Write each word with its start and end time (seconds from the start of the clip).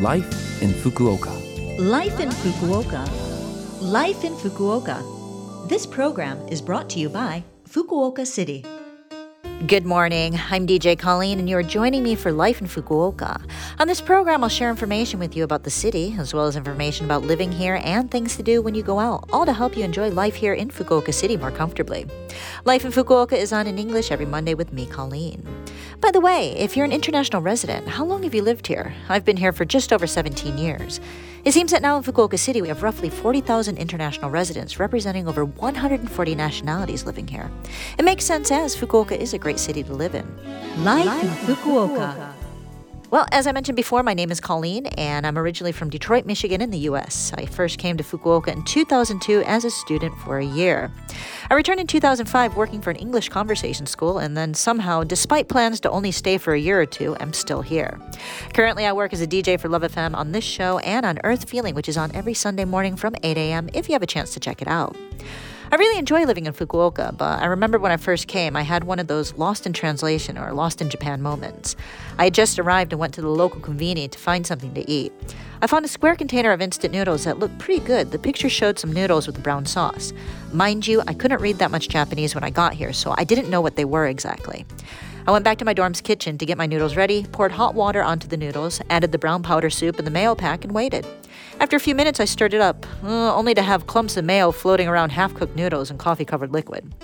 Life 0.00 0.60
in 0.60 0.70
Fukuoka. 0.70 1.30
Life 1.78 2.18
in 2.18 2.28
Fukuoka. 2.28 3.06
Life 3.80 4.24
in 4.24 4.34
Fukuoka. 4.34 5.68
This 5.68 5.86
program 5.86 6.36
is 6.48 6.60
brought 6.60 6.90
to 6.90 6.98
you 6.98 7.08
by 7.08 7.44
Fukuoka 7.68 8.26
City. 8.26 8.64
Good 9.68 9.86
morning. 9.86 10.38
I'm 10.50 10.66
DJ 10.66 10.98
Colleen, 10.98 11.38
and 11.38 11.48
you're 11.48 11.62
joining 11.62 12.02
me 12.02 12.16
for 12.16 12.32
Life 12.32 12.60
in 12.60 12.66
Fukuoka. 12.66 13.40
On 13.78 13.86
this 13.86 14.00
program, 14.00 14.42
I'll 14.42 14.50
share 14.50 14.68
information 14.68 15.20
with 15.20 15.34
you 15.36 15.44
about 15.44 15.62
the 15.62 15.70
city, 15.70 16.14
as 16.18 16.34
well 16.34 16.46
as 16.46 16.56
information 16.56 17.06
about 17.06 17.22
living 17.22 17.50
here 17.50 17.80
and 17.82 18.10
things 18.10 18.36
to 18.36 18.42
do 18.42 18.60
when 18.60 18.74
you 18.74 18.82
go 18.82 18.98
out, 18.98 19.26
all 19.32 19.46
to 19.46 19.52
help 19.52 19.76
you 19.76 19.84
enjoy 19.84 20.10
life 20.10 20.34
here 20.34 20.52
in 20.52 20.68
Fukuoka 20.68 21.14
City 21.14 21.36
more 21.36 21.52
comfortably. 21.52 22.04
Life 22.64 22.84
in 22.84 22.90
Fukuoka 22.90 23.34
is 23.34 23.52
on 23.52 23.66
in 23.66 23.78
English 23.78 24.10
every 24.10 24.26
Monday 24.26 24.54
with 24.54 24.72
me, 24.72 24.86
Colleen. 24.86 25.46
By 26.00 26.10
the 26.10 26.20
way, 26.20 26.50
if 26.58 26.76
you're 26.76 26.84
an 26.84 26.92
international 26.92 27.40
resident, 27.40 27.88
how 27.88 28.04
long 28.04 28.24
have 28.24 28.34
you 28.34 28.42
lived 28.42 28.66
here? 28.66 28.92
I've 29.08 29.24
been 29.24 29.38
here 29.38 29.52
for 29.52 29.64
just 29.64 29.92
over 29.92 30.06
17 30.06 30.58
years. 30.58 31.00
It 31.44 31.52
seems 31.52 31.72
that 31.72 31.82
now 31.82 31.98
in 31.98 32.02
Fukuoka 32.02 32.38
City 32.38 32.62
we 32.62 32.68
have 32.68 32.82
roughly 32.82 33.10
40,000 33.10 33.76
international 33.76 34.30
residents 34.30 34.80
representing 34.80 35.28
over 35.28 35.44
140 35.44 36.34
nationalities 36.34 37.04
living 37.04 37.28
here. 37.28 37.50
It 37.98 38.04
makes 38.06 38.24
sense 38.24 38.50
as 38.50 38.74
Fukuoka 38.74 39.12
is 39.12 39.34
a 39.34 39.38
great 39.38 39.58
city 39.58 39.82
to 39.82 39.92
live 39.92 40.14
in. 40.14 40.26
Life, 40.82 41.22
in 41.22 41.28
Fukuoka. 41.54 42.32
Well, 43.10 43.26
as 43.30 43.46
I 43.46 43.52
mentioned 43.52 43.76
before, 43.76 44.02
my 44.02 44.14
name 44.14 44.30
is 44.30 44.40
Colleen, 44.40 44.86
and 44.86 45.26
I'm 45.26 45.36
originally 45.36 45.70
from 45.70 45.90
Detroit, 45.90 46.24
Michigan, 46.24 46.62
in 46.62 46.70
the 46.70 46.78
U.S. 46.78 47.30
I 47.36 47.44
first 47.44 47.78
came 47.78 47.98
to 47.98 48.02
Fukuoka 48.02 48.48
in 48.48 48.64
2002 48.64 49.42
as 49.42 49.66
a 49.66 49.70
student 49.70 50.16
for 50.20 50.38
a 50.38 50.44
year. 50.44 50.90
I 51.50 51.54
returned 51.54 51.80
in 51.80 51.86
2005 51.86 52.56
working 52.56 52.80
for 52.80 52.90
an 52.90 52.96
English 52.96 53.28
conversation 53.28 53.86
school, 53.86 54.18
and 54.18 54.36
then 54.36 54.54
somehow, 54.54 55.04
despite 55.04 55.48
plans 55.48 55.80
to 55.80 55.90
only 55.90 56.10
stay 56.10 56.38
for 56.38 56.54
a 56.54 56.58
year 56.58 56.80
or 56.80 56.86
two, 56.86 57.16
I'm 57.20 57.32
still 57.32 57.60
here. 57.60 58.00
Currently, 58.54 58.86
I 58.86 58.92
work 58.92 59.12
as 59.12 59.20
a 59.20 59.26
DJ 59.26 59.60
for 59.60 59.68
Love 59.68 59.82
FM 59.82 60.14
on 60.14 60.32
this 60.32 60.44
show 60.44 60.78
and 60.78 61.04
on 61.04 61.18
Earth 61.22 61.48
Feeling, 61.48 61.74
which 61.74 61.88
is 61.88 61.96
on 61.96 62.10
every 62.14 62.34
Sunday 62.34 62.64
morning 62.64 62.96
from 62.96 63.14
8 63.22 63.36
a.m. 63.36 63.68
if 63.74 63.88
you 63.88 63.92
have 63.92 64.02
a 64.02 64.06
chance 64.06 64.32
to 64.34 64.40
check 64.40 64.62
it 64.62 64.68
out. 64.68 64.96
I 65.74 65.76
really 65.76 65.98
enjoy 65.98 66.24
living 66.24 66.46
in 66.46 66.52
Fukuoka, 66.52 67.18
but 67.18 67.42
I 67.42 67.46
remember 67.46 67.80
when 67.80 67.90
I 67.90 67.96
first 67.96 68.28
came, 68.28 68.54
I 68.54 68.62
had 68.62 68.84
one 68.84 69.00
of 69.00 69.08
those 69.08 69.34
lost 69.34 69.66
in 69.66 69.72
translation 69.72 70.38
or 70.38 70.52
lost 70.52 70.80
in 70.80 70.88
Japan 70.88 71.20
moments. 71.20 71.74
I 72.16 72.26
had 72.26 72.34
just 72.34 72.60
arrived 72.60 72.92
and 72.92 73.00
went 73.00 73.12
to 73.14 73.20
the 73.20 73.28
local 73.28 73.60
convenience 73.60 74.14
to 74.14 74.20
find 74.20 74.46
something 74.46 74.72
to 74.74 74.88
eat. 74.88 75.12
I 75.60 75.66
found 75.66 75.84
a 75.84 75.88
square 75.88 76.14
container 76.14 76.52
of 76.52 76.62
instant 76.62 76.94
noodles 76.94 77.24
that 77.24 77.40
looked 77.40 77.58
pretty 77.58 77.84
good. 77.84 78.12
The 78.12 78.20
picture 78.20 78.48
showed 78.48 78.78
some 78.78 78.92
noodles 78.92 79.26
with 79.26 79.42
brown 79.42 79.66
sauce. 79.66 80.12
Mind 80.52 80.86
you, 80.86 81.02
I 81.08 81.12
couldn't 81.12 81.42
read 81.42 81.58
that 81.58 81.72
much 81.72 81.88
Japanese 81.88 82.36
when 82.36 82.44
I 82.44 82.50
got 82.50 82.74
here, 82.74 82.92
so 82.92 83.12
I 83.18 83.24
didn't 83.24 83.50
know 83.50 83.60
what 83.60 83.74
they 83.74 83.84
were 83.84 84.06
exactly. 84.06 84.64
I 85.26 85.30
went 85.30 85.42
back 85.42 85.56
to 85.58 85.64
my 85.64 85.72
dorm's 85.72 86.02
kitchen 86.02 86.36
to 86.36 86.44
get 86.44 86.58
my 86.58 86.66
noodles 86.66 86.96
ready, 86.96 87.24
poured 87.24 87.52
hot 87.52 87.74
water 87.74 88.02
onto 88.02 88.28
the 88.28 88.36
noodles, 88.36 88.82
added 88.90 89.10
the 89.10 89.16
brown 89.16 89.42
powder 89.42 89.70
soup 89.70 89.98
in 89.98 90.04
the 90.04 90.10
mayo 90.10 90.34
pack, 90.34 90.64
and 90.64 90.74
waited. 90.74 91.06
After 91.60 91.76
a 91.76 91.80
few 91.80 91.94
minutes, 91.94 92.20
I 92.20 92.26
stirred 92.26 92.52
it 92.52 92.60
up, 92.60 92.84
uh, 93.02 93.34
only 93.34 93.54
to 93.54 93.62
have 93.62 93.86
clumps 93.86 94.18
of 94.18 94.26
mayo 94.26 94.52
floating 94.52 94.86
around 94.86 95.12
half 95.12 95.32
cooked 95.32 95.56
noodles 95.56 95.90
and 95.90 95.98
coffee 95.98 96.26
covered 96.26 96.52
liquid. 96.52 96.94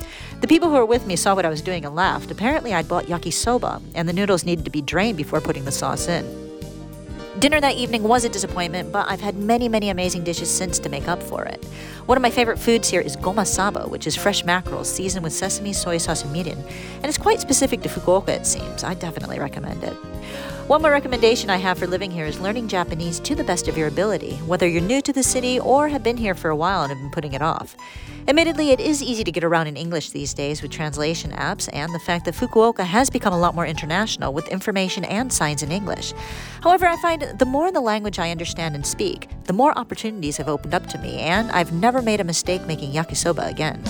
The 0.43 0.49
people 0.49 0.69
who 0.69 0.75
were 0.75 0.85
with 0.85 1.07
me 1.07 1.17
saw 1.17 1.35
what 1.35 1.47
I 1.47 1.49
was 1.49 1.63
doing 1.63 1.87
and 1.87 1.95
laughed. 1.95 2.31
Apparently, 2.31 2.75
I'd 2.75 2.89
bought 2.89 3.07
yakisoba, 3.07 3.81
and 3.95 4.07
the 4.07 4.13
noodles 4.13 4.45
needed 4.45 4.67
to 4.67 4.71
be 4.71 4.83
drained 4.83 5.17
before 5.17 5.41
putting 5.41 5.65
the 5.65 5.73
sauce 5.73 6.07
in. 6.07 6.50
Dinner 7.41 7.59
that 7.63 7.77
evening 7.77 8.03
was 8.03 8.27
a 8.27 8.29
disappointment, 8.29 8.93
but 8.93 9.09
I've 9.09 9.23
had 9.23 9.35
many, 9.35 9.67
many 9.67 9.89
amazing 9.89 10.25
dishes 10.25 10.51
since 10.51 10.79
to 10.81 10.91
make 10.91 11.09
up 11.09 11.23
for 11.23 11.43
it. 11.47 11.65
One 12.05 12.19
of 12.19 12.21
my 12.21 12.29
favorite 12.29 12.59
foods 12.59 12.91
here 12.91 13.01
is 13.01 13.17
goma 13.17 13.47
saba, 13.47 13.89
which 13.89 14.07
is 14.07 14.15
fresh 14.15 14.45
mackerel 14.45 14.85
seasoned 14.85 15.25
with 15.25 15.33
sesame, 15.33 15.73
soy 15.73 15.97
sauce, 15.97 16.23
and 16.23 16.37
mirin, 16.37 16.59
and 16.97 17.07
it's 17.07 17.17
quite 17.17 17.41
specific 17.41 17.81
to 17.81 17.89
Fukuoka, 17.89 18.29
it 18.29 18.47
seems. 18.47 18.85
I 18.85 18.93
definitely 18.93 19.39
recommend 19.39 19.83
it. 19.83 19.97
One 20.71 20.83
more 20.83 20.93
recommendation 20.93 21.51
I 21.51 21.57
have 21.57 21.79
for 21.79 21.89
living 21.89 22.13
here 22.13 22.27
is 22.27 22.39
learning 22.39 22.69
Japanese 22.69 23.19
to 23.19 23.35
the 23.35 23.43
best 23.43 23.67
of 23.67 23.77
your 23.77 23.89
ability, 23.89 24.37
whether 24.47 24.69
you're 24.69 24.81
new 24.81 25.03
to 25.03 25.13
the 25.13 25.21
city 25.21 25.59
or 25.59 25.89
have 25.89 26.05
been 26.05 26.17
here 26.17 26.37
for 26.37 26.49
a 26.49 26.55
while 26.55 26.83
and 26.83 26.91
have 26.91 27.01
been 27.01 27.11
putting 27.11 27.33
it 27.33 27.43
off. 27.43 27.75
Admittedly, 28.29 28.71
it 28.71 28.79
is 28.79 29.03
easy 29.03 29.25
to 29.25 29.33
get 29.33 29.43
around 29.43 29.67
in 29.67 29.77
English 29.77 30.11
these 30.11 30.33
days 30.33 30.63
with 30.63 30.71
translation 30.71 31.33
apps 31.33 31.69
and 31.73 31.93
the 31.93 31.99
fact 31.99 32.25
that 32.25 32.35
Fukuoka 32.35 32.85
has 32.85 33.11
become 33.11 33.33
a 33.33 33.39
lot 33.39 33.57
more 33.57 33.67
international 33.67 34.33
with 34.33 34.47
information 34.47 35.05
and 35.07 35.33
signs 35.33 35.65
in 35.65 35.73
English. 35.73 36.13
However, 36.63 36.87
I 36.87 36.97
find 37.03 37.23
the 37.37 37.47
more 37.47 37.73
the 37.73 37.81
language 37.81 38.21
I 38.21 38.31
understand 38.31 38.77
and 38.77 38.87
speak, 38.87 39.29
the 39.47 39.53
more 39.53 39.77
opportunities 39.77 40.37
have 40.37 40.49
opened 40.49 40.73
up 40.73 40.87
to 40.91 40.99
me, 40.99 41.19
and 41.19 41.51
I've 41.51 41.73
never 41.73 42.01
made 42.01 42.21
a 42.21 42.25
mistake 42.25 42.65
making 42.69 42.93
yakisoba 42.93 43.51
again. 43.51 43.83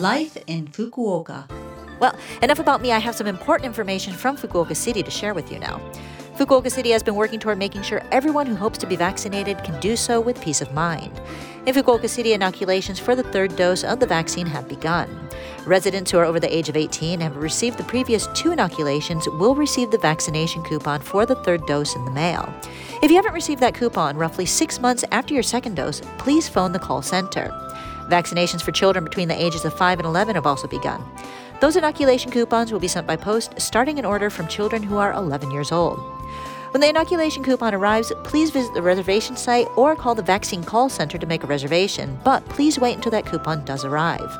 Life 0.00 0.36
in 0.48 0.66
Fukuoka. 0.66 1.63
Well, 2.00 2.16
enough 2.42 2.58
about 2.58 2.82
me. 2.82 2.92
I 2.92 2.98
have 2.98 3.14
some 3.14 3.26
important 3.26 3.66
information 3.66 4.12
from 4.12 4.36
Fukuoka 4.36 4.76
City 4.76 5.02
to 5.02 5.10
share 5.10 5.34
with 5.34 5.50
you 5.50 5.58
now. 5.58 5.80
Fukuoka 6.36 6.68
City 6.68 6.90
has 6.90 7.02
been 7.02 7.14
working 7.14 7.38
toward 7.38 7.58
making 7.58 7.82
sure 7.82 8.02
everyone 8.10 8.44
who 8.46 8.56
hopes 8.56 8.76
to 8.78 8.88
be 8.88 8.96
vaccinated 8.96 9.62
can 9.62 9.78
do 9.78 9.94
so 9.94 10.20
with 10.20 10.40
peace 10.40 10.60
of 10.60 10.74
mind. 10.74 11.20
In 11.64 11.74
Fukuoka 11.74 12.10
City, 12.10 12.32
inoculations 12.32 12.98
for 12.98 13.14
the 13.14 13.22
third 13.22 13.54
dose 13.54 13.84
of 13.84 14.00
the 14.00 14.06
vaccine 14.06 14.46
have 14.46 14.68
begun. 14.68 15.08
Residents 15.64 16.10
who 16.10 16.18
are 16.18 16.24
over 16.24 16.40
the 16.40 16.54
age 16.54 16.68
of 16.68 16.76
18 16.76 17.14
and 17.14 17.22
have 17.22 17.36
received 17.36 17.78
the 17.78 17.84
previous 17.84 18.26
two 18.34 18.50
inoculations 18.50 19.28
will 19.28 19.54
receive 19.54 19.92
the 19.92 19.98
vaccination 19.98 20.62
coupon 20.64 21.00
for 21.00 21.24
the 21.24 21.36
third 21.36 21.64
dose 21.66 21.94
in 21.94 22.04
the 22.04 22.10
mail. 22.10 22.52
If 23.00 23.10
you 23.10 23.16
haven't 23.16 23.32
received 23.32 23.60
that 23.60 23.74
coupon 23.74 24.16
roughly 24.16 24.44
six 24.44 24.80
months 24.80 25.04
after 25.12 25.34
your 25.34 25.44
second 25.44 25.76
dose, 25.76 26.02
please 26.18 26.48
phone 26.48 26.72
the 26.72 26.80
call 26.80 27.00
center. 27.00 27.48
Vaccinations 28.10 28.60
for 28.60 28.72
children 28.72 29.04
between 29.04 29.28
the 29.28 29.40
ages 29.40 29.64
of 29.64 29.72
5 29.72 30.00
and 30.00 30.06
11 30.06 30.34
have 30.34 30.46
also 30.46 30.66
begun. 30.66 31.02
Those 31.64 31.76
inoculation 31.76 32.30
coupons 32.30 32.70
will 32.70 32.78
be 32.78 32.88
sent 32.88 33.06
by 33.06 33.16
post 33.16 33.58
starting 33.58 33.98
an 33.98 34.04
order 34.04 34.28
from 34.28 34.48
children 34.48 34.82
who 34.82 34.98
are 34.98 35.14
11 35.14 35.50
years 35.50 35.72
old. 35.72 35.98
When 36.72 36.82
the 36.82 36.90
inoculation 36.90 37.42
coupon 37.42 37.72
arrives, 37.74 38.12
please 38.22 38.50
visit 38.50 38.74
the 38.74 38.82
reservation 38.82 39.34
site 39.34 39.66
or 39.74 39.96
call 39.96 40.14
the 40.14 40.20
vaccine 40.20 40.62
call 40.62 40.90
center 40.90 41.16
to 41.16 41.26
make 41.26 41.42
a 41.42 41.46
reservation, 41.46 42.18
but 42.22 42.44
please 42.50 42.78
wait 42.78 42.96
until 42.96 43.12
that 43.12 43.24
coupon 43.24 43.64
does 43.64 43.82
arrive. 43.82 44.30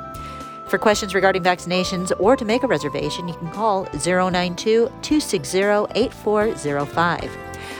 For 0.69 0.77
questions 0.77 1.15
regarding 1.15 1.43
vaccinations 1.43 2.13
or 2.21 2.37
to 2.37 2.45
make 2.45 2.63
a 2.63 2.67
reservation, 2.67 3.27
you 3.27 3.35
can 3.37 3.51
call 3.53 3.85
092 4.05 4.93
260 5.01 5.59
8405. 5.95 7.37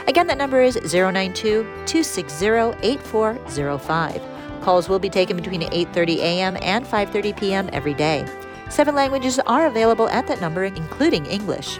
Again, 0.07 0.25
that 0.25 0.39
number 0.39 0.63
is 0.63 0.75
092 0.91 1.61
260 1.85 2.47
8405. 2.81 4.21
Calls 4.63 4.89
will 4.89 4.97
be 4.97 5.11
taken 5.11 5.37
between 5.37 5.61
8:30 5.61 6.17
a.m. 6.17 6.57
and 6.63 6.83
5:30 6.83 7.39
p.m. 7.39 7.69
every 7.71 7.93
day. 7.93 8.25
Seven 8.69 8.95
languages 8.95 9.39
are 9.39 9.67
available 9.67 10.09
at 10.09 10.27
that 10.27 10.41
number, 10.41 10.65
including 10.65 11.25
English. 11.27 11.79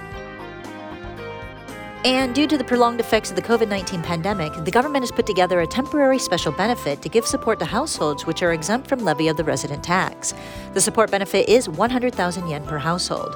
And 2.06 2.35
due 2.35 2.46
to 2.46 2.56
the 2.56 2.63
prolonged 2.63 3.00
effects 3.00 3.31
of 3.31 3.35
the 3.35 3.41
COVID 3.41 3.68
19 3.68 4.03
pandemic, 4.03 4.53
the 4.63 4.69
government 4.69 5.01
has 5.01 5.12
put 5.12 5.25
together 5.25 5.62
a 5.62 5.68
temporary 5.68 6.19
special 6.19 6.51
benefit 6.51 7.01
to 7.01 7.09
give 7.09 7.25
support 7.25 7.57
to 7.59 7.66
households 7.66 8.28
which 8.28 8.44
are 8.44 8.53
exempt 8.53 8.88
from 8.88 9.00
levy 9.00 9.28
of 9.28 9.38
the 9.38 9.44
resident 9.44 9.84
tax. 9.84 10.35
The 10.75 10.81
support 10.81 11.09
benefit 11.09 11.50
is 11.50 11.68
100,000 11.68 12.47
yen 12.47 12.63
per 12.66 12.78
household. 12.78 13.35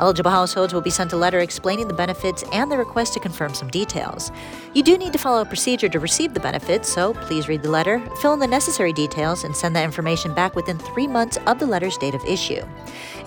Eligible 0.00 0.30
households 0.30 0.72
will 0.72 0.80
be 0.80 0.88
sent 0.88 1.12
a 1.12 1.16
letter 1.16 1.40
explaining 1.40 1.86
the 1.86 1.92
benefits 1.92 2.42
and 2.54 2.72
the 2.72 2.78
request 2.78 3.12
to 3.12 3.20
confirm 3.20 3.52
some 3.52 3.68
details. 3.68 4.32
You 4.72 4.82
do 4.82 4.96
need 4.96 5.12
to 5.12 5.18
follow 5.18 5.42
a 5.42 5.44
procedure 5.44 5.90
to 5.90 6.00
receive 6.00 6.32
the 6.32 6.40
benefits, 6.40 6.88
so 6.88 7.12
please 7.12 7.48
read 7.48 7.62
the 7.62 7.70
letter, 7.70 8.00
fill 8.22 8.32
in 8.32 8.38
the 8.38 8.46
necessary 8.46 8.94
details, 8.94 9.44
and 9.44 9.54
send 9.54 9.76
that 9.76 9.84
information 9.84 10.32
back 10.32 10.56
within 10.56 10.78
three 10.78 11.06
months 11.06 11.36
of 11.46 11.58
the 11.58 11.66
letter's 11.66 11.98
date 11.98 12.14
of 12.14 12.24
issue. 12.24 12.62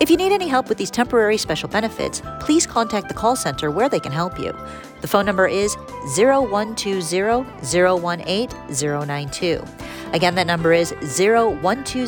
If 0.00 0.10
you 0.10 0.16
need 0.16 0.32
any 0.32 0.48
help 0.48 0.68
with 0.68 0.76
these 0.76 0.90
temporary 0.90 1.38
special 1.38 1.68
benefits, 1.68 2.20
please 2.40 2.66
contact 2.66 3.06
the 3.06 3.14
call 3.14 3.36
center 3.36 3.70
where 3.70 3.88
they 3.88 4.00
can 4.00 4.10
help 4.10 4.36
you. 4.40 4.52
The 5.00 5.06
phone 5.06 5.26
number 5.26 5.46
is 5.46 5.76
0120 6.16 6.94
018 7.62 9.06
092. 9.06 9.64
Again, 10.12 10.34
that 10.34 10.46
number 10.48 10.72
is 10.72 10.92
0120 10.92 12.02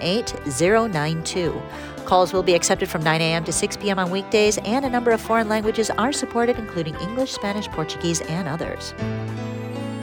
018 0.00 0.92
092. 0.92 1.62
Calls 2.04 2.32
will 2.32 2.42
be 2.42 2.54
accepted 2.54 2.88
from 2.88 3.02
9 3.02 3.20
a.m. 3.20 3.44
to 3.44 3.52
6 3.52 3.76
p.m. 3.78 3.98
on 3.98 4.10
weekdays, 4.10 4.58
and 4.58 4.84
a 4.84 4.90
number 4.90 5.10
of 5.10 5.20
foreign 5.20 5.48
languages 5.48 5.90
are 5.90 6.12
supported, 6.12 6.58
including 6.58 6.94
English, 6.96 7.32
Spanish, 7.32 7.68
Portuguese, 7.68 8.20
and 8.22 8.46
others. 8.46 8.92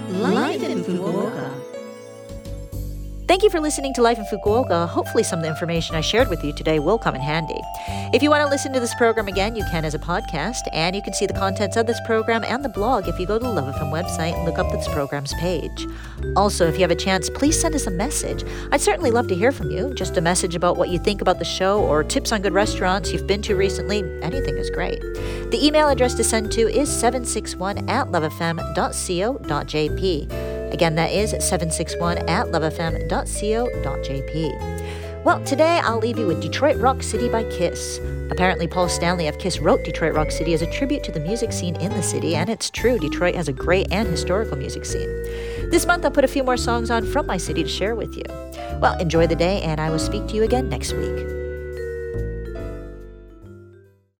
Life 0.09 0.63
in 0.63 0.83
Fukuoka. 0.83 1.60
Thank 3.31 3.43
you 3.43 3.49
for 3.49 3.61
listening 3.61 3.93
to 3.93 4.01
Life 4.01 4.17
in 4.17 4.25
Fukuoka. 4.25 4.89
Hopefully, 4.89 5.23
some 5.23 5.39
of 5.39 5.43
the 5.43 5.49
information 5.49 5.95
I 5.95 6.01
shared 6.01 6.27
with 6.27 6.43
you 6.43 6.51
today 6.51 6.79
will 6.79 6.97
come 6.97 7.15
in 7.15 7.21
handy. 7.21 7.61
If 8.13 8.21
you 8.21 8.29
want 8.29 8.43
to 8.43 8.49
listen 8.49 8.73
to 8.73 8.79
this 8.81 8.93
program 8.95 9.29
again, 9.29 9.55
you 9.55 9.63
can 9.71 9.85
as 9.85 9.93
a 9.93 9.99
podcast, 9.99 10.67
and 10.73 10.93
you 10.97 11.01
can 11.01 11.13
see 11.13 11.27
the 11.27 11.33
contents 11.33 11.77
of 11.77 11.87
this 11.87 11.97
program 12.05 12.43
and 12.43 12.61
the 12.61 12.67
blog 12.67 13.07
if 13.07 13.17
you 13.17 13.25
go 13.25 13.39
to 13.39 13.45
the 13.45 13.49
Love 13.49 13.73
FM 13.73 13.89
website 13.89 14.33
and 14.33 14.43
look 14.43 14.59
up 14.59 14.69
this 14.73 14.85
program's 14.89 15.33
page. 15.35 15.87
Also, 16.35 16.67
if 16.67 16.73
you 16.75 16.81
have 16.81 16.91
a 16.91 16.95
chance, 16.95 17.29
please 17.29 17.57
send 17.57 17.73
us 17.73 17.87
a 17.87 17.91
message. 17.91 18.43
I'd 18.73 18.81
certainly 18.81 19.11
love 19.11 19.29
to 19.29 19.35
hear 19.35 19.53
from 19.53 19.71
you. 19.71 19.93
Just 19.93 20.17
a 20.17 20.21
message 20.21 20.53
about 20.53 20.75
what 20.75 20.89
you 20.89 20.99
think 20.99 21.21
about 21.21 21.39
the 21.39 21.45
show 21.45 21.81
or 21.81 22.03
tips 22.03 22.33
on 22.33 22.41
good 22.41 22.51
restaurants 22.51 23.13
you've 23.13 23.27
been 23.27 23.41
to 23.43 23.55
recently. 23.55 23.99
Anything 24.21 24.57
is 24.57 24.69
great. 24.69 24.99
The 25.51 25.59
email 25.65 25.87
address 25.87 26.15
to 26.15 26.25
send 26.25 26.51
to 26.51 26.67
is 26.67 26.89
761 26.89 27.89
at 27.89 28.07
lovefm.co.jp. 28.07 28.51
Again, 30.71 30.95
that 30.95 31.11
is 31.11 31.31
761 31.31 32.17
at 32.29 32.47
lovefm.co.jp. 32.47 33.01
Well, 35.23 35.43
today 35.43 35.79
I'll 35.83 35.99
leave 35.99 36.17
you 36.17 36.25
with 36.25 36.41
Detroit 36.41 36.77
Rock 36.77 37.03
City 37.03 37.29
by 37.29 37.43
Kiss. 37.51 37.99
Apparently, 38.31 38.65
Paul 38.65 38.89
Stanley 38.89 39.27
of 39.27 39.37
Kiss 39.37 39.59
wrote 39.59 39.83
Detroit 39.83 40.15
Rock 40.15 40.31
City 40.31 40.53
as 40.53 40.63
a 40.63 40.71
tribute 40.71 41.03
to 41.03 41.11
the 41.11 41.19
music 41.19 41.51
scene 41.51 41.75
in 41.75 41.91
the 41.91 42.01
city, 42.01 42.35
and 42.35 42.49
it's 42.49 42.71
true, 42.71 42.97
Detroit 42.97 43.35
has 43.35 43.47
a 43.47 43.53
great 43.53 43.91
and 43.91 44.07
historical 44.07 44.57
music 44.57 44.83
scene. 44.83 45.09
This 45.69 45.85
month, 45.85 46.05
I'll 46.05 46.11
put 46.11 46.23
a 46.23 46.27
few 46.27 46.43
more 46.43 46.57
songs 46.57 46.89
on 46.89 47.05
from 47.05 47.27
my 47.27 47.37
city 47.37 47.61
to 47.61 47.69
share 47.69 47.93
with 47.93 48.15
you. 48.15 48.23
Well, 48.79 48.97
enjoy 48.99 49.27
the 49.27 49.35
day, 49.35 49.61
and 49.61 49.79
I 49.79 49.91
will 49.91 49.99
speak 49.99 50.27
to 50.29 50.35
you 50.35 50.41
again 50.41 50.69
next 50.69 50.93
week. 50.93 51.40